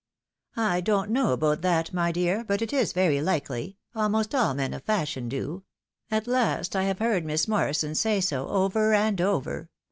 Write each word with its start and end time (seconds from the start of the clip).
"I 0.57 0.81
don't 0.81 1.11
know 1.11 1.31
about 1.31 1.61
that, 1.61 1.93
my 1.93 2.11
dear, 2.11 2.43
but 2.43 2.63
it 2.63 2.73
is 2.73 2.91
very 2.91 3.21
likely; 3.21 3.77
almost 3.93 4.33
all 4.33 4.55
men 4.55 4.73
of 4.73 4.81
fashion 4.81 5.29
do— 5.29 5.63
at 6.09 6.25
last 6.25 6.75
I 6.75 6.85
have 6.85 6.97
heard 6.97 7.23
Miss 7.23 7.47
Morrison 7.47 7.93
say 7.93 8.19
so, 8.19 8.47
over 8.47 8.95
and 8.95 9.21
over. 9.21 9.69